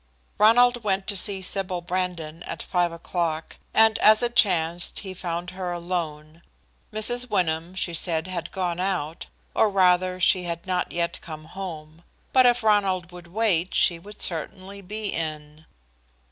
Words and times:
Ronald 0.39 0.83
went 0.83 1.05
to 1.05 1.15
see 1.15 1.43
Sybil 1.43 1.81
Brandon 1.81 2.41
at 2.47 2.63
five 2.63 2.91
o'clock, 2.91 3.57
and 3.71 3.99
as 3.99 4.23
it 4.23 4.35
chanced 4.35 5.01
he 5.01 5.13
found 5.13 5.51
her 5.51 5.71
alone. 5.71 6.41
Mrs. 6.91 7.29
Wyndham, 7.29 7.75
she 7.75 7.93
said, 7.93 8.25
had 8.25 8.51
gone 8.51 8.79
out, 8.79 9.27
or 9.53 9.69
rather 9.69 10.19
she 10.19 10.45
had 10.45 10.65
not 10.65 10.91
yet 10.91 11.21
come 11.21 11.45
home; 11.45 12.01
but 12.33 12.47
if 12.47 12.63
Ronald 12.63 13.11
would 13.11 13.27
wait, 13.27 13.75
she 13.75 13.99
would 13.99 14.23
certainly 14.23 14.81
be 14.81 15.09
in. 15.13 15.67